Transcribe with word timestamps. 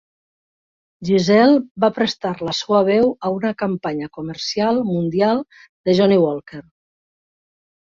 Gisele 1.09 1.59
va 1.85 1.89
prestar 1.97 2.31
la 2.47 2.55
seva 2.61 2.79
veu 2.87 3.13
a 3.29 3.31
una 3.35 3.53
campanya 3.61 4.09
comercial 4.19 4.83
mundial 4.91 5.45
de 5.91 5.99
Johnnie 6.03 6.21
Walker. 6.27 6.67